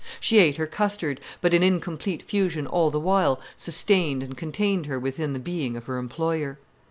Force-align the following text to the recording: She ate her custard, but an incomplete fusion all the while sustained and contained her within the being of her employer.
She 0.19 0.39
ate 0.39 0.57
her 0.57 0.65
custard, 0.65 1.21
but 1.41 1.53
an 1.53 1.61
incomplete 1.61 2.23
fusion 2.23 2.65
all 2.65 2.89
the 2.89 2.99
while 2.99 3.39
sustained 3.55 4.23
and 4.23 4.35
contained 4.35 4.87
her 4.87 4.97
within 4.97 5.33
the 5.33 5.39
being 5.39 5.77
of 5.77 5.85
her 5.85 5.99
employer. 5.99 6.57